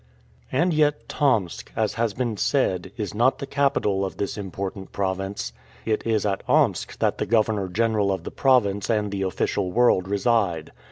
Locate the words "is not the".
2.97-3.45